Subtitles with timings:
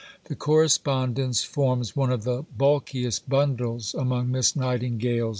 [0.23, 5.29] The correspondence forms one of the bulkiest bundles among Miss Nightingale's Papers.